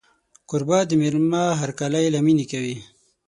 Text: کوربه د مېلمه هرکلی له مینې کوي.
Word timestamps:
کوربه 0.49 0.79
د 0.89 0.91
مېلمه 1.01 1.43
هرکلی 1.61 2.05
له 2.13 2.19
مینې 2.25 2.45
کوي. 2.51 2.77